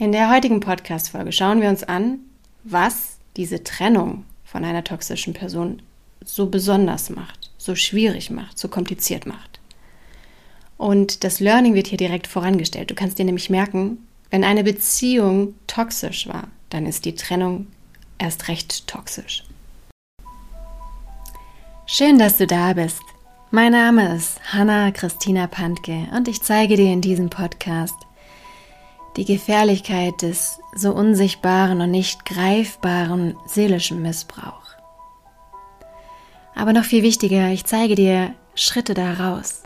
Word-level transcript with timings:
In 0.00 0.12
der 0.12 0.30
heutigen 0.30 0.60
Podcast-Folge 0.60 1.32
schauen 1.32 1.60
wir 1.60 1.68
uns 1.68 1.82
an, 1.82 2.20
was 2.62 3.18
diese 3.36 3.64
Trennung 3.64 4.24
von 4.44 4.64
einer 4.64 4.84
toxischen 4.84 5.34
Person 5.34 5.82
so 6.24 6.46
besonders 6.46 7.10
macht, 7.10 7.50
so 7.58 7.74
schwierig 7.74 8.30
macht, 8.30 8.60
so 8.60 8.68
kompliziert 8.68 9.26
macht. 9.26 9.58
Und 10.76 11.24
das 11.24 11.40
Learning 11.40 11.74
wird 11.74 11.88
hier 11.88 11.98
direkt 11.98 12.28
vorangestellt. 12.28 12.92
Du 12.92 12.94
kannst 12.94 13.18
dir 13.18 13.24
nämlich 13.24 13.50
merken, 13.50 13.98
wenn 14.30 14.44
eine 14.44 14.62
Beziehung 14.62 15.54
toxisch 15.66 16.28
war, 16.28 16.46
dann 16.70 16.86
ist 16.86 17.04
die 17.04 17.16
Trennung 17.16 17.66
erst 18.18 18.46
recht 18.46 18.86
toxisch. 18.86 19.42
Schön, 21.86 22.20
dass 22.20 22.36
du 22.36 22.46
da 22.46 22.72
bist. 22.72 23.02
Mein 23.50 23.72
Name 23.72 24.14
ist 24.14 24.38
Hanna 24.52 24.92
Christina 24.92 25.48
Pantke 25.48 26.06
und 26.14 26.28
ich 26.28 26.40
zeige 26.40 26.76
dir 26.76 26.92
in 26.92 27.00
diesem 27.00 27.30
Podcast, 27.30 27.96
die 29.18 29.24
Gefährlichkeit 29.24 30.22
des 30.22 30.60
so 30.74 30.92
unsichtbaren 30.92 31.80
und 31.80 31.90
nicht 31.90 32.24
greifbaren 32.24 33.36
seelischen 33.46 34.00
Missbrauchs. 34.00 34.76
Aber 36.54 36.72
noch 36.72 36.84
viel 36.84 37.02
wichtiger, 37.02 37.48
ich 37.48 37.64
zeige 37.64 37.96
dir 37.96 38.34
Schritte 38.54 38.94
daraus 38.94 39.64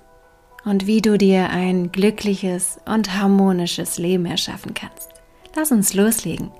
und 0.64 0.86
wie 0.86 1.02
du 1.02 1.18
dir 1.18 1.50
ein 1.50 1.92
glückliches 1.92 2.80
und 2.86 3.14
harmonisches 3.14 3.98
Leben 3.98 4.24
erschaffen 4.24 4.72
kannst. 4.72 5.10
Lass 5.54 5.70
uns 5.70 5.92
loslegen. 5.92 6.50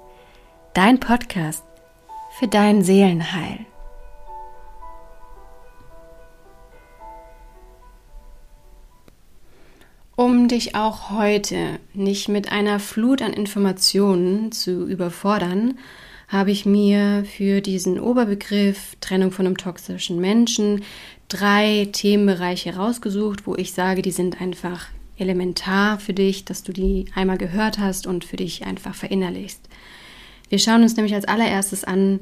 Dein 0.74 1.00
Podcast 1.00 1.64
für 2.38 2.48
dein 2.48 2.82
Seelenheil. 2.82 3.60
Um 10.32 10.48
dich 10.48 10.74
auch 10.74 11.10
heute 11.10 11.78
nicht 11.92 12.30
mit 12.30 12.50
einer 12.50 12.80
Flut 12.80 13.20
an 13.20 13.34
Informationen 13.34 14.50
zu 14.50 14.86
überfordern, 14.88 15.74
habe 16.26 16.50
ich 16.50 16.64
mir 16.64 17.26
für 17.26 17.60
diesen 17.60 18.00
Oberbegriff 18.00 18.96
Trennung 19.02 19.30
von 19.30 19.44
einem 19.44 19.58
toxischen 19.58 20.18
Menschen 20.22 20.84
drei 21.28 21.86
Themenbereiche 21.92 22.76
rausgesucht, 22.76 23.46
wo 23.46 23.56
ich 23.56 23.74
sage, 23.74 24.00
die 24.00 24.10
sind 24.10 24.40
einfach 24.40 24.86
elementar 25.18 26.00
für 26.00 26.14
dich, 26.14 26.46
dass 26.46 26.62
du 26.62 26.72
die 26.72 27.04
einmal 27.14 27.36
gehört 27.36 27.78
hast 27.78 28.06
und 28.06 28.24
für 28.24 28.38
dich 28.38 28.64
einfach 28.64 28.94
verinnerlichst. 28.94 29.68
Wir 30.48 30.58
schauen 30.58 30.82
uns 30.82 30.96
nämlich 30.96 31.14
als 31.14 31.28
allererstes 31.28 31.84
an, 31.84 32.20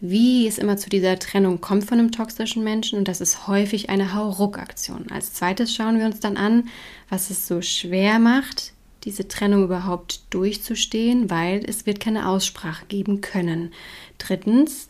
wie 0.00 0.46
es 0.46 0.56
immer 0.56 0.78
zu 0.78 0.88
dieser 0.88 1.18
Trennung 1.18 1.60
kommt 1.60 1.84
von 1.84 1.98
einem 1.98 2.10
toxischen 2.10 2.64
Menschen 2.64 2.98
und 2.98 3.06
das 3.06 3.20
ist 3.20 3.46
häufig 3.46 3.90
eine 3.90 4.14
Hauruck-Aktion. 4.14 5.10
Als 5.10 5.34
zweites 5.34 5.74
schauen 5.74 5.98
wir 5.98 6.06
uns 6.06 6.20
dann 6.20 6.38
an, 6.38 6.68
was 7.10 7.28
es 7.28 7.46
so 7.46 7.60
schwer 7.60 8.18
macht, 8.18 8.72
diese 9.04 9.28
Trennung 9.28 9.64
überhaupt 9.64 10.22
durchzustehen, 10.30 11.28
weil 11.28 11.62
es 11.66 11.84
wird 11.84 12.00
keine 12.00 12.28
Aussprache 12.28 12.86
geben 12.86 13.20
können. 13.20 13.72
Drittens, 14.16 14.88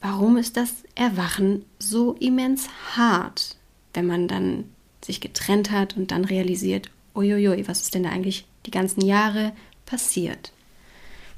warum 0.00 0.36
ist 0.36 0.56
das 0.56 0.72
Erwachen 0.94 1.64
so 1.78 2.12
immens 2.14 2.68
hart, 2.94 3.56
wenn 3.94 4.06
man 4.06 4.28
dann 4.28 4.64
sich 5.04 5.20
getrennt 5.20 5.72
hat 5.72 5.96
und 5.96 6.12
dann 6.12 6.24
realisiert, 6.24 6.90
uiuiui, 7.16 7.66
was 7.66 7.82
ist 7.82 7.94
denn 7.94 8.04
da 8.04 8.10
eigentlich 8.10 8.46
die 8.66 8.70
ganzen 8.70 9.04
Jahre 9.04 9.52
passiert? 9.84 10.52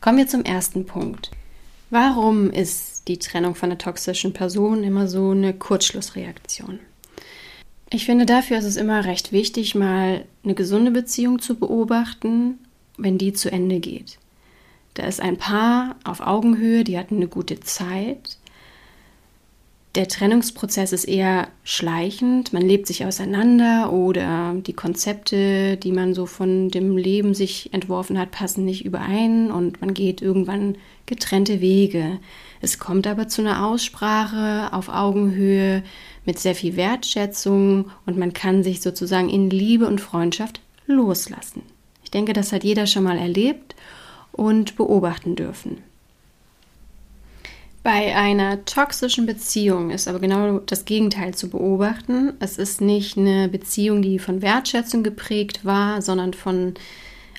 Kommen 0.03 0.19
wir 0.19 0.29
zum 0.29 0.45
ersten 0.45 0.85
Punkt. 0.85 1.31
Warum 1.95 2.51
ist 2.51 3.07
die 3.07 3.21
Trennung 3.21 3.55
von 3.55 3.71
einer 3.71 3.79
toxischen 3.79 4.33
Person 4.33 4.83
immer 4.83 5.07
so 5.07 5.31
eine 5.31 5.55
Kurzschlussreaktion? 5.55 6.81
Ich 7.89 8.05
finde, 8.05 8.27
dafür 8.27 8.59
ist 8.59 8.65
es 8.65 8.75
immer 8.75 9.05
recht 9.05 9.31
wichtig, 9.31 9.77
mal 9.77 10.25
eine 10.43 10.55
gesunde 10.57 10.91
Beziehung 10.91 11.39
zu 11.39 11.55
beobachten, 11.55 12.59
wenn 12.99 13.17
die 13.17 13.33
zu 13.33 13.49
Ende 13.49 13.79
geht. 13.79 14.19
Da 14.95 15.05
ist 15.05 15.21
ein 15.21 15.37
Paar 15.37 15.95
auf 16.03 16.19
Augenhöhe, 16.19 16.83
die 16.83 16.99
hatten 16.99 17.15
eine 17.15 17.29
gute 17.29 17.61
Zeit, 17.61 18.39
der 19.95 20.09
Trennungsprozess 20.09 20.93
ist 20.93 21.05
eher 21.05 21.49
schleichend, 21.63 22.53
man 22.53 22.63
lebt 22.63 22.87
sich 22.87 23.07
auseinander 23.07 23.93
oder 23.93 24.55
die 24.55 24.73
Konzepte, 24.73 25.77
die 25.77 25.93
man 25.93 26.15
so 26.15 26.27
von 26.27 26.69
dem 26.69 26.97
Leben 26.97 27.33
sich 27.33 27.73
entworfen 27.73 28.19
hat, 28.19 28.33
passen 28.33 28.65
nicht 28.65 28.85
überein 28.85 29.53
und 29.53 29.81
man 29.81 29.95
geht 29.95 30.21
irgendwann 30.21 30.77
getrennte 31.07 31.61
Wege. 31.61 32.19
Es 32.61 32.81
kommt 32.81 33.07
aber 33.07 33.29
zu 33.29 33.43
einer 33.43 33.67
Aussprache 33.67 34.73
auf 34.73 34.89
Augenhöhe 34.89 35.85
mit 36.25 36.41
sehr 36.41 36.57
viel 36.57 36.77
Wertschätzung 36.77 37.91
und 38.05 38.19
man 38.19 38.33
kann 38.33 38.65
sich 38.65 38.81
sozusagen 38.81 39.29
in 39.29 39.49
Liebe 39.49 39.87
und 39.87 40.01
Freundschaft 40.01 40.61
loslassen. 40.87 41.63
Ich 42.03 42.11
denke, 42.11 42.33
das 42.33 42.53
hat 42.53 42.65
jeder 42.65 42.87
schon 42.87 43.05
mal 43.05 43.19
erlebt 43.19 43.77
und 44.33 44.75
beobachten 44.77 45.37
dürfen. 45.37 45.79
Bei 47.85 48.17
einer 48.17 48.65
toxischen 48.65 49.27
Beziehung 49.27 49.91
ist 49.91 50.09
aber 50.09 50.19
genau 50.19 50.59
das 50.59 50.87
Gegenteil 50.87 51.35
zu 51.35 51.51
beobachten. 51.51 52.33
Es 52.41 52.57
ist 52.57 52.81
nicht 52.81 53.19
eine 53.19 53.47
Beziehung, 53.51 54.01
die 54.01 54.19
von 54.19 54.41
Wertschätzung 54.41 55.03
geprägt 55.03 55.67
war, 55.67 56.01
sondern 56.01 56.33
von 56.33 56.73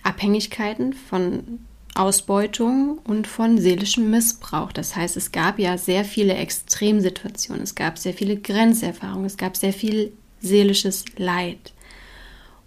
Abhängigkeiten, 0.04 0.94
von 0.94 1.62
Ausbeutung 1.96 3.00
und 3.06 3.26
von 3.26 3.58
seelischem 3.58 4.12
Missbrauch. 4.12 4.72
Das 4.72 4.96
heißt, 4.96 5.18
es 5.18 5.32
gab 5.32 5.58
ja 5.58 5.80
sehr 5.80 6.06
viele 6.06 6.36
Extremsituationen, 6.36 7.64
es 7.64 7.74
gab 7.74 7.98
sehr 7.98 8.14
viele 8.14 8.38
Grenzerfahrungen, 8.38 9.26
es 9.26 9.38
gab 9.38 9.58
sehr 9.58 9.74
viel 9.74 10.14
seelisches 10.42 11.06
Leid. 11.18 11.74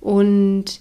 Und 0.00 0.80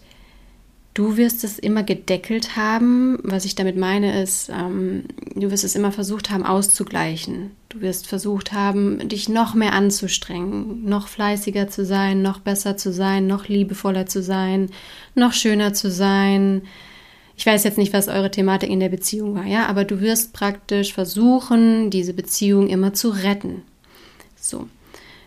Du 0.98 1.16
wirst 1.16 1.44
es 1.44 1.60
immer 1.60 1.84
gedeckelt 1.84 2.56
haben. 2.56 3.20
Was 3.22 3.46
ich 3.46 3.54
damit 3.54 3.78
meine, 3.78 4.20
ist, 4.24 4.50
ähm, 4.50 5.04
du 5.36 5.52
wirst 5.52 5.64
es 5.64 5.76
immer 5.76 5.92
versucht 5.92 6.32
haben 6.32 6.44
auszugleichen. 6.44 7.52
Du 7.70 7.82
wirst 7.82 8.08
versucht 8.08 8.52
haben, 8.52 9.08
dich 9.08 9.30
noch 9.30 9.54
mehr 9.54 9.74
anzustrengen, 9.74 10.86
noch 10.86 11.08
fleißiger 11.08 11.68
zu 11.68 11.86
sein, 11.86 12.24
noch 12.24 12.40
besser 12.40 12.78
zu 12.78 12.92
sein, 12.92 13.28
noch 13.28 13.48
liebevoller 13.48 14.08
zu 14.08 14.24
sein, 14.24 14.72
noch 15.14 15.34
schöner 15.34 15.72
zu 15.76 15.92
sein. 15.92 16.64
Ich 17.36 17.46
weiß 17.46 17.64
jetzt 17.64 17.78
nicht, 17.78 17.94
was 17.94 18.08
eure 18.08 18.32
Thematik 18.32 18.72
in 18.72 18.80
der 18.80 18.90
Beziehung 18.90 19.36
war, 19.36 19.46
ja, 19.46 19.68
aber 19.68 19.86
du 19.86 20.02
wirst 20.02 20.34
praktisch 20.34 20.96
versuchen, 20.96 21.92
diese 21.92 22.16
Beziehung 22.16 22.70
immer 22.70 22.96
zu 22.96 23.10
retten. 23.10 23.62
So. 24.36 24.68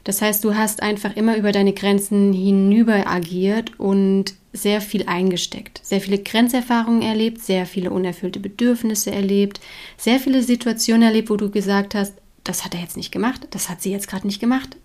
Das 0.05 0.23
heißt, 0.23 0.45
du 0.45 0.55
hast 0.55 0.83
einfach 0.83 1.17
immer 1.17 1.37
über 1.37 1.53
deine 1.53 1.73
Grenzen 1.73 2.33
hinüber 2.33 3.07
agiert 3.07 3.79
und 3.79 4.35
sehr 4.53 4.81
viel 4.81 5.07
eingesteckt, 5.07 5.81
sehr 5.85 6.01
viele 6.01 6.19
Grenzerfahrungen 6.19 7.03
erlebt, 7.03 7.41
sehr 7.41 7.67
viele 7.67 7.91
unerfüllte 7.91 8.41
Bedürfnisse 8.41 9.13
erlebt, 9.13 9.61
sehr 9.97 10.19
viele 10.19 10.43
Situationen 10.43 11.03
erlebt, 11.03 11.31
wo 11.31 11.37
du 11.37 11.51
gesagt 11.51 11.95
hast, 11.95 12.15
das 12.45 12.65
hat 12.65 12.75
er 12.75 12.81
jetzt 12.81 12.97
nicht 12.97 13.13
gemacht, 13.13 13.47
das 13.51 13.69
hat 13.69 13.83
sie 13.83 13.93
jetzt 13.93 14.09
gerade 14.09 14.27
nicht 14.27 14.41
gemacht. 14.41 14.77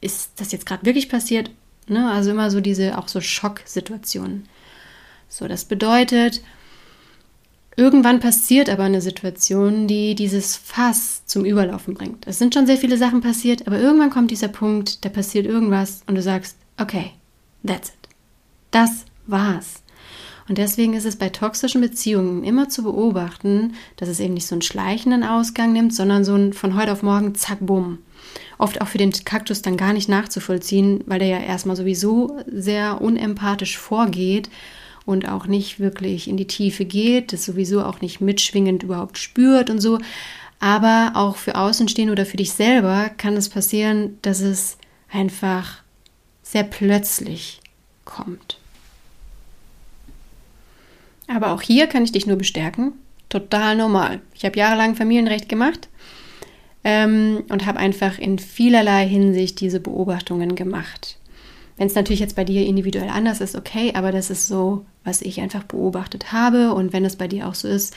Ist 0.00 0.32
das 0.36 0.52
jetzt 0.52 0.66
gerade 0.66 0.84
wirklich 0.84 1.08
passiert? 1.08 1.50
Ne? 1.86 2.10
Also 2.10 2.30
immer 2.30 2.50
so 2.50 2.60
diese 2.60 2.98
auch 2.98 3.08
so 3.08 3.20
Schocksituationen. 3.20 4.46
So, 5.28 5.48
das 5.48 5.64
bedeutet, 5.64 6.42
irgendwann 7.76 8.20
passiert 8.20 8.68
aber 8.68 8.84
eine 8.84 9.00
Situation, 9.00 9.86
die 9.86 10.14
dieses 10.14 10.56
Fass 10.56 11.24
zum 11.26 11.44
Überlaufen 11.44 11.94
bringt. 11.94 12.26
Es 12.26 12.38
sind 12.38 12.54
schon 12.54 12.66
sehr 12.66 12.76
viele 12.76 12.98
Sachen 12.98 13.20
passiert, 13.20 13.66
aber 13.66 13.78
irgendwann 13.78 14.10
kommt 14.10 14.30
dieser 14.30 14.48
Punkt, 14.48 15.04
da 15.04 15.08
passiert 15.08 15.46
irgendwas 15.46 16.02
und 16.06 16.14
du 16.14 16.22
sagst, 16.22 16.56
okay, 16.80 17.12
that's 17.64 17.88
it. 17.88 18.08
Das 18.70 19.04
war's. 19.26 19.82
Und 20.48 20.58
deswegen 20.58 20.92
ist 20.92 21.06
es 21.06 21.16
bei 21.16 21.30
toxischen 21.30 21.80
Beziehungen 21.80 22.44
immer 22.44 22.68
zu 22.68 22.82
beobachten, 22.82 23.74
dass 23.96 24.08
es 24.08 24.20
eben 24.20 24.34
nicht 24.34 24.46
so 24.46 24.54
einen 24.54 24.62
schleichenden 24.62 25.24
Ausgang 25.24 25.72
nimmt, 25.72 25.94
sondern 25.94 26.24
so 26.24 26.34
ein 26.34 26.52
von 26.52 26.76
heute 26.76 26.92
auf 26.92 27.02
morgen 27.02 27.34
zack, 27.34 27.58
bumm. 27.60 27.98
Oft 28.58 28.80
auch 28.80 28.88
für 28.88 28.98
den 28.98 29.12
Kaktus 29.12 29.62
dann 29.62 29.76
gar 29.76 29.92
nicht 29.92 30.08
nachzuvollziehen, 30.08 31.02
weil 31.06 31.18
der 31.18 31.28
ja 31.28 31.38
erstmal 31.38 31.76
sowieso 31.76 32.36
sehr 32.46 33.00
unempathisch 33.00 33.78
vorgeht 33.78 34.50
und 35.06 35.28
auch 35.28 35.46
nicht 35.46 35.80
wirklich 35.80 36.28
in 36.28 36.36
die 36.36 36.46
Tiefe 36.46 36.84
geht, 36.84 37.32
das 37.32 37.44
sowieso 37.44 37.82
auch 37.84 38.00
nicht 38.00 38.20
mitschwingend 38.20 38.82
überhaupt 38.82 39.18
spürt 39.18 39.70
und 39.70 39.80
so. 39.80 39.98
Aber 40.60 41.12
auch 41.14 41.36
für 41.36 41.56
Außenstehende 41.56 42.12
oder 42.12 42.26
für 42.26 42.36
dich 42.36 42.52
selber 42.52 43.10
kann 43.16 43.36
es 43.36 43.48
passieren, 43.48 44.18
dass 44.22 44.40
es 44.40 44.78
einfach 45.10 45.82
sehr 46.42 46.64
plötzlich 46.64 47.60
kommt. 48.04 48.58
Aber 51.26 51.52
auch 51.52 51.62
hier 51.62 51.86
kann 51.86 52.04
ich 52.04 52.12
dich 52.12 52.26
nur 52.26 52.36
bestärken. 52.36 52.92
Total 53.28 53.76
normal. 53.76 54.20
Ich 54.34 54.44
habe 54.44 54.58
jahrelang 54.58 54.94
Familienrecht 54.94 55.48
gemacht 55.48 55.88
ähm, 56.84 57.44
und 57.48 57.66
habe 57.66 57.78
einfach 57.78 58.18
in 58.18 58.38
vielerlei 58.38 59.08
Hinsicht 59.08 59.60
diese 59.60 59.80
Beobachtungen 59.80 60.54
gemacht. 60.54 61.18
Wenn 61.76 61.88
es 61.88 61.94
natürlich 61.94 62.20
jetzt 62.20 62.36
bei 62.36 62.44
dir 62.44 62.64
individuell 62.64 63.08
anders 63.08 63.40
ist, 63.40 63.56
okay, 63.56 63.92
aber 63.94 64.12
das 64.12 64.30
ist 64.30 64.46
so, 64.46 64.84
was 65.02 65.22
ich 65.22 65.40
einfach 65.40 65.64
beobachtet 65.64 66.32
habe. 66.32 66.72
Und 66.72 66.92
wenn 66.92 67.04
es 67.04 67.16
bei 67.16 67.26
dir 67.26 67.48
auch 67.48 67.54
so 67.54 67.66
ist, 67.66 67.94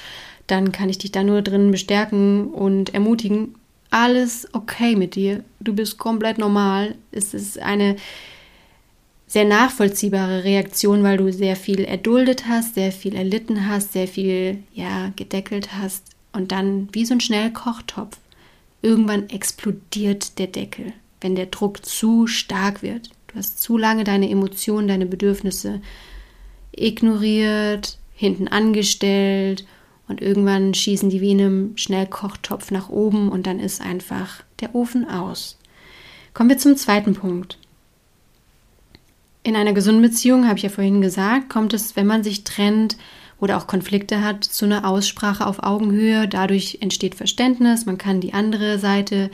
dann 0.47 0.71
kann 0.71 0.89
ich 0.89 0.97
dich 0.97 1.11
da 1.11 1.23
nur 1.23 1.41
drin 1.41 1.71
bestärken 1.71 2.47
und 2.47 2.93
ermutigen. 2.93 3.55
Alles 3.89 4.47
okay 4.53 4.95
mit 4.95 5.15
dir. 5.15 5.43
Du 5.59 5.73
bist 5.73 5.97
komplett 5.97 6.37
normal. 6.37 6.95
Es 7.11 7.33
ist 7.33 7.59
eine 7.59 7.97
sehr 9.27 9.45
nachvollziehbare 9.45 10.43
Reaktion, 10.43 11.03
weil 11.03 11.17
du 11.17 11.31
sehr 11.31 11.55
viel 11.55 11.81
erduldet 11.81 12.47
hast, 12.47 12.75
sehr 12.75 12.91
viel 12.91 13.15
erlitten 13.15 13.67
hast, 13.67 13.93
sehr 13.93 14.07
viel 14.07 14.63
ja 14.73 15.11
gedeckelt 15.15 15.73
hast 15.73 16.03
und 16.31 16.51
dann 16.51 16.87
wie 16.93 17.05
so 17.05 17.13
ein 17.13 17.19
Schnellkochtopf 17.19 18.17
irgendwann 18.81 19.29
explodiert 19.29 20.39
der 20.39 20.47
Deckel, 20.47 20.93
wenn 21.19 21.35
der 21.35 21.47
Druck 21.47 21.85
zu 21.85 22.27
stark 22.27 22.81
wird. 22.83 23.09
Hast 23.37 23.61
zu 23.61 23.77
lange 23.77 24.03
deine 24.03 24.29
Emotionen, 24.29 24.87
deine 24.87 25.05
Bedürfnisse 25.05 25.79
ignoriert, 26.71 27.99
hinten 28.13 28.47
angestellt 28.47 29.65
und 30.07 30.21
irgendwann 30.21 30.73
schießen 30.73 31.09
die 31.09 31.21
wie 31.21 31.31
in 31.31 31.39
einem 31.39 31.77
Schnellkochtopf 31.77 32.71
nach 32.71 32.89
oben 32.89 33.29
und 33.29 33.45
dann 33.45 33.59
ist 33.59 33.79
einfach 33.79 34.43
der 34.59 34.73
Ofen 34.73 35.07
aus. 35.07 35.59
Kommen 36.33 36.49
wir 36.49 36.57
zum 36.57 36.75
zweiten 36.75 37.13
Punkt. 37.13 37.59
In 39.43 39.55
einer 39.55 39.73
gesunden 39.73 40.01
Beziehung, 40.01 40.47
habe 40.47 40.57
ich 40.57 40.63
ja 40.63 40.69
vorhin 40.69 41.01
gesagt, 41.01 41.49
kommt 41.49 41.73
es, 41.73 41.95
wenn 41.95 42.07
man 42.07 42.23
sich 42.23 42.43
trennt 42.43 42.97
oder 43.39 43.57
auch 43.57 43.67
Konflikte 43.67 44.23
hat, 44.23 44.43
zu 44.43 44.65
einer 44.65 44.87
Aussprache 44.87 45.45
auf 45.45 45.61
Augenhöhe. 45.61 46.27
Dadurch 46.27 46.79
entsteht 46.81 47.13
Verständnis, 47.15 47.85
man 47.85 47.99
kann 47.99 48.19
die 48.19 48.33
andere 48.33 48.79
Seite 48.79 49.29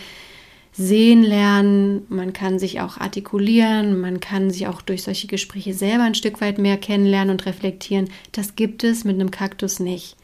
sehen 0.73 1.23
lernen, 1.23 2.05
man 2.09 2.33
kann 2.33 2.57
sich 2.57 2.81
auch 2.81 2.97
artikulieren, 2.97 4.01
man 4.01 4.19
kann 4.19 4.49
sich 4.49 4.67
auch 4.67 4.81
durch 4.81 5.03
solche 5.03 5.27
Gespräche 5.27 5.73
selber 5.73 6.03
ein 6.03 6.15
Stück 6.15 6.41
weit 6.41 6.57
mehr 6.57 6.77
kennenlernen 6.77 7.31
und 7.31 7.45
reflektieren. 7.45 8.09
Das 8.31 8.55
gibt 8.55 8.83
es 8.83 9.03
mit 9.03 9.15
einem 9.15 9.31
Kaktus 9.31 9.79
nicht. 9.79 10.17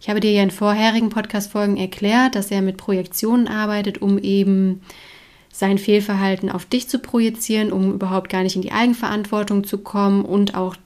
Ich 0.00 0.10
habe 0.10 0.20
dir 0.20 0.32
ja 0.32 0.42
in 0.42 0.50
vorherigen 0.50 1.08
Podcast-Folgen 1.08 1.76
erklärt, 1.76 2.34
dass 2.34 2.50
er 2.50 2.62
mit 2.62 2.76
Projektionen 2.76 3.48
arbeitet, 3.48 4.02
um 4.02 4.18
eben 4.18 4.82
sein 5.52 5.78
Fehlverhalten 5.78 6.50
auf 6.50 6.66
dich 6.66 6.88
zu 6.88 6.98
projizieren, 6.98 7.72
um 7.72 7.94
überhaupt 7.94 8.28
gar 8.28 8.42
nicht 8.42 8.56
in 8.56 8.62
die 8.62 8.72
Eigenverantwortung 8.72 9.64
zu 9.64 9.78
kommen 9.78 10.24
und 10.24 10.54
auch 10.54 10.76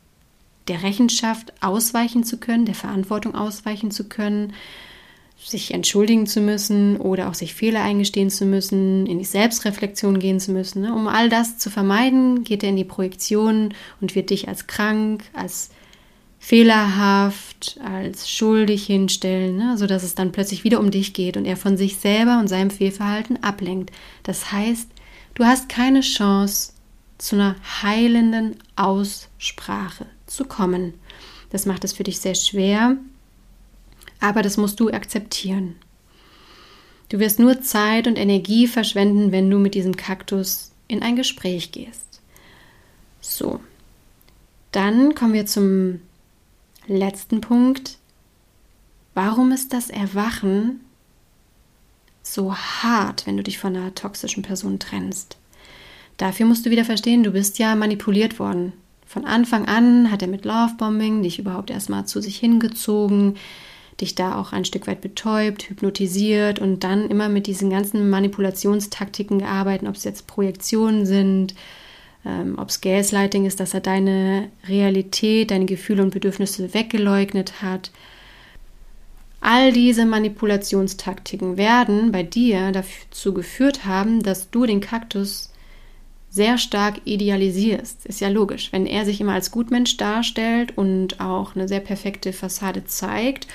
der 0.68 0.82
Rechenschaft 0.82 1.52
ausweichen 1.60 2.22
zu 2.22 2.38
können, 2.38 2.66
der 2.66 2.76
Verantwortung 2.76 3.34
ausweichen 3.34 3.90
zu 3.90 4.08
können, 4.08 4.52
sich 5.48 5.72
entschuldigen 5.72 6.26
zu 6.26 6.40
müssen 6.40 6.96
oder 6.98 7.28
auch 7.28 7.34
sich 7.34 7.54
Fehler 7.54 7.82
eingestehen 7.82 8.30
zu 8.30 8.44
müssen, 8.44 9.06
in 9.06 9.18
die 9.18 9.24
Selbstreflexion 9.24 10.18
gehen 10.18 10.40
zu 10.40 10.52
müssen. 10.52 10.82
Ne? 10.82 10.94
Um 10.94 11.08
all 11.08 11.28
das 11.28 11.58
zu 11.58 11.70
vermeiden, 11.70 12.44
geht 12.44 12.62
er 12.62 12.68
in 12.68 12.76
die 12.76 12.84
Projektion 12.84 13.74
und 14.00 14.14
wird 14.14 14.30
dich 14.30 14.48
als 14.48 14.66
krank, 14.66 15.24
als 15.32 15.70
fehlerhaft, 16.38 17.78
als 17.84 18.30
schuldig 18.30 18.86
hinstellen, 18.86 19.56
ne? 19.56 19.76
sodass 19.76 20.02
es 20.02 20.14
dann 20.14 20.32
plötzlich 20.32 20.64
wieder 20.64 20.80
um 20.80 20.90
dich 20.90 21.12
geht 21.12 21.36
und 21.36 21.44
er 21.44 21.56
von 21.56 21.76
sich 21.76 21.96
selber 21.96 22.38
und 22.38 22.48
seinem 22.48 22.70
Fehlverhalten 22.70 23.42
ablenkt. 23.42 23.90
Das 24.22 24.52
heißt, 24.52 24.88
du 25.34 25.44
hast 25.44 25.68
keine 25.68 26.00
Chance 26.00 26.72
zu 27.18 27.36
einer 27.36 27.56
heilenden 27.82 28.56
Aussprache 28.76 30.06
zu 30.26 30.44
kommen. 30.44 30.94
Das 31.50 31.66
macht 31.66 31.84
es 31.84 31.92
für 31.92 32.04
dich 32.04 32.18
sehr 32.18 32.34
schwer, 32.34 32.96
aber 34.20 34.42
das 34.42 34.56
musst 34.56 34.78
du 34.80 34.90
akzeptieren. 34.90 35.76
Du 37.08 37.18
wirst 37.18 37.40
nur 37.40 37.60
Zeit 37.60 38.06
und 38.06 38.16
Energie 38.16 38.68
verschwenden, 38.68 39.32
wenn 39.32 39.50
du 39.50 39.58
mit 39.58 39.74
diesem 39.74 39.96
Kaktus 39.96 40.70
in 40.86 41.02
ein 41.02 41.16
Gespräch 41.16 41.72
gehst. 41.72 42.20
So, 43.20 43.60
dann 44.72 45.14
kommen 45.14 45.32
wir 45.32 45.46
zum 45.46 46.00
letzten 46.86 47.40
Punkt. 47.40 47.98
Warum 49.14 49.50
ist 49.50 49.72
das 49.72 49.90
Erwachen 49.90 50.80
so 52.22 52.54
hart, 52.54 53.26
wenn 53.26 53.36
du 53.36 53.42
dich 53.42 53.58
von 53.58 53.74
einer 53.74 53.94
toxischen 53.94 54.42
Person 54.42 54.78
trennst? 54.78 55.36
Dafür 56.16 56.46
musst 56.46 56.66
du 56.66 56.70
wieder 56.70 56.84
verstehen, 56.84 57.22
du 57.22 57.32
bist 57.32 57.58
ja 57.58 57.74
manipuliert 57.74 58.38
worden. 58.38 58.72
Von 59.06 59.24
Anfang 59.24 59.66
an 59.66 60.10
hat 60.12 60.22
er 60.22 60.28
mit 60.28 60.44
Lovebombing 60.44 61.22
dich 61.22 61.38
überhaupt 61.40 61.70
erstmal 61.70 62.06
zu 62.06 62.20
sich 62.20 62.36
hingezogen, 62.36 63.36
dich 64.00 64.14
da 64.14 64.38
auch 64.40 64.52
ein 64.52 64.64
Stück 64.64 64.86
weit 64.86 65.00
betäubt, 65.00 65.68
hypnotisiert 65.68 66.58
und 66.58 66.84
dann 66.84 67.08
immer 67.08 67.28
mit 67.28 67.46
diesen 67.46 67.70
ganzen 67.70 68.10
Manipulationstaktiken 68.10 69.40
gearbeitet, 69.40 69.88
ob 69.88 69.94
es 69.94 70.04
jetzt 70.04 70.26
Projektionen 70.26 71.06
sind, 71.06 71.54
ähm, 72.24 72.56
ob 72.58 72.68
es 72.68 72.80
Gaslighting 72.80 73.46
ist, 73.46 73.60
dass 73.60 73.74
er 73.74 73.80
deine 73.80 74.48
Realität, 74.68 75.50
deine 75.50 75.66
Gefühle 75.66 76.02
und 76.02 76.12
Bedürfnisse 76.12 76.74
weggeleugnet 76.74 77.62
hat. 77.62 77.90
All 79.40 79.72
diese 79.72 80.04
Manipulationstaktiken 80.04 81.56
werden 81.56 82.12
bei 82.12 82.22
dir 82.22 82.72
dazu 82.72 83.32
geführt 83.32 83.86
haben, 83.86 84.22
dass 84.22 84.50
du 84.50 84.66
den 84.66 84.80
Kaktus 84.80 85.50
sehr 86.28 86.58
stark 86.58 87.00
idealisierst. 87.06 88.06
Ist 88.06 88.20
ja 88.20 88.28
logisch, 88.28 88.70
wenn 88.72 88.86
er 88.86 89.04
sich 89.04 89.20
immer 89.20 89.32
als 89.32 89.50
Gutmensch 89.50 89.96
darstellt 89.96 90.76
und 90.76 91.20
auch 91.20 91.56
eine 91.56 91.68
sehr 91.68 91.80
perfekte 91.80 92.32
Fassade 92.32 92.84
zeigt 92.84 93.46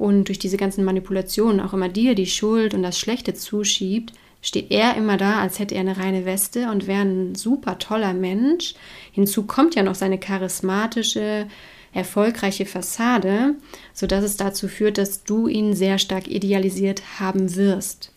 und 0.00 0.28
durch 0.28 0.38
diese 0.38 0.56
ganzen 0.56 0.82
Manipulationen 0.82 1.60
auch 1.60 1.74
immer 1.74 1.90
dir 1.90 2.14
die 2.14 2.26
Schuld 2.26 2.72
und 2.72 2.82
das 2.82 2.98
Schlechte 2.98 3.34
zuschiebt, 3.34 4.14
steht 4.40 4.70
er 4.70 4.96
immer 4.96 5.18
da, 5.18 5.40
als 5.40 5.58
hätte 5.58 5.74
er 5.74 5.82
eine 5.82 5.98
reine 5.98 6.24
Weste 6.24 6.70
und 6.70 6.86
wäre 6.86 7.02
ein 7.02 7.34
super 7.34 7.78
toller 7.78 8.14
Mensch. 8.14 8.74
Hinzu 9.12 9.42
kommt 9.42 9.74
ja 9.74 9.82
noch 9.82 9.94
seine 9.94 10.16
charismatische, 10.16 11.46
erfolgreiche 11.92 12.64
Fassade, 12.64 13.56
sodass 13.92 14.24
es 14.24 14.38
dazu 14.38 14.68
führt, 14.68 14.96
dass 14.96 15.22
du 15.24 15.48
ihn 15.48 15.74
sehr 15.74 15.98
stark 15.98 16.28
idealisiert 16.28 17.02
haben 17.20 17.54
wirst. 17.54 18.10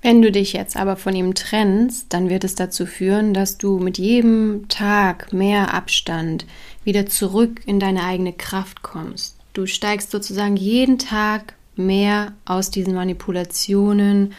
Wenn 0.00 0.22
du 0.22 0.32
dich 0.32 0.54
jetzt 0.54 0.78
aber 0.78 0.96
von 0.96 1.14
ihm 1.14 1.34
trennst, 1.34 2.06
dann 2.08 2.30
wird 2.30 2.44
es 2.44 2.54
dazu 2.54 2.86
führen, 2.86 3.34
dass 3.34 3.58
du 3.58 3.78
mit 3.78 3.98
jedem 3.98 4.66
Tag 4.68 5.34
mehr 5.34 5.74
Abstand 5.74 6.46
wieder 6.84 7.04
zurück 7.04 7.60
in 7.66 7.78
deine 7.78 8.04
eigene 8.04 8.32
Kraft 8.32 8.80
kommst. 8.80 9.41
Du 9.52 9.66
steigst 9.66 10.10
sozusagen 10.10 10.56
jeden 10.56 10.98
Tag 10.98 11.54
mehr 11.76 12.32
aus 12.44 12.70
diesen 12.70 12.94
Manipulationen 12.94 14.34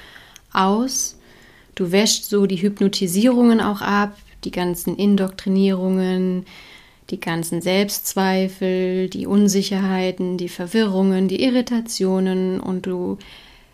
aus. 0.52 1.18
Du 1.76 1.92
wäschst 1.92 2.30
so 2.30 2.46
die 2.46 2.62
Hypnotisierungen 2.62 3.62
auch 3.62 3.82
ab, 3.82 4.18
die 4.44 4.52
ganzen 4.52 4.96
Indoktrinierungen, 4.96 6.46
die 7.10 7.20
ganzen 7.20 7.62
Selbstzweifel, 7.62 9.10
die 9.10 9.28
Unsicherheiten, 9.28 10.38
die 10.38 10.50
Verwirrungen, 10.50 11.28
die 11.28 11.44
Irritationen 11.44 12.60
und 12.60 12.86
du 12.86 13.18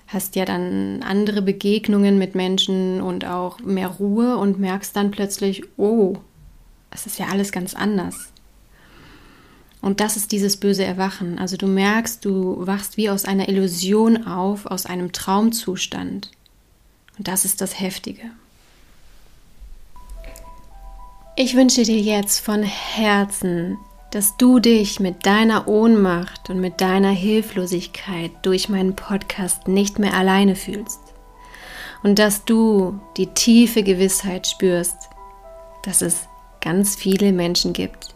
hast 0.08 0.36
ja 0.36 0.44
dann 0.44 1.04
andere 1.04 1.42
Begegnungen 1.42 2.18
mit 2.18 2.36
Menschen 2.36 3.00
und 3.00 3.26
auch 3.26 3.60
mehr 3.60 3.88
Ruhe 3.88 4.38
und 4.38 4.60
merkst 4.60 4.96
dann 4.96 5.12
plötzlich, 5.12 5.64
oh, 5.78 6.18
es 6.92 7.06
ist 7.06 7.20
ja 7.20 7.28
alles 7.28 7.52
ganz 7.52 7.76
anders. 7.76 8.34
Und 9.82 10.02
das 10.02 10.18
ist 10.18 10.32
dieses 10.32 10.58
böse 10.58 10.84
Erwachen. 10.84 11.40
Also 11.40 11.56
du 11.56 11.68
merkst, 11.68 12.24
du 12.26 12.66
wachst 12.68 12.98
wie 12.98 13.10
aus 13.10 13.26
einer 13.26 13.48
Illusion 13.48 14.28
auf, 14.28 14.66
aus 14.66 14.86
einem 14.86 15.12
Traumzustand. 15.12 16.32
Und 17.18 17.28
das 17.28 17.46
ist 17.46 17.62
das 17.62 17.80
Heftige. 17.80 18.32
Ich 21.36 21.56
wünsche 21.56 21.84
dir 21.84 22.00
jetzt 22.00 22.40
von 22.40 22.64
Herzen, 22.64 23.78
dass 24.12 24.36
du 24.38 24.60
dich 24.60 25.00
mit 25.00 25.26
deiner 25.26 25.68
Ohnmacht 25.68 26.50
und 26.50 26.60
mit 26.60 26.82
deiner 26.82 27.12
Hilflosigkeit 27.12 28.32
durch 28.42 28.68
meinen 28.68 28.96
Podcast 28.96 29.68
nicht 29.68 30.00
mehr 30.00 30.16
alleine 30.16 30.56
fühlst. 30.56 31.00
Und 32.04 32.20
dass 32.20 32.44
du 32.44 33.00
die 33.18 33.28
tiefe 33.28 33.84
Gewissheit 33.84 34.48
spürst, 34.48 34.98
dass 35.84 36.02
es 36.02 36.28
ganz 36.62 36.96
viele 36.96 37.32
Menschen 37.32 37.72
gibt, 37.72 38.16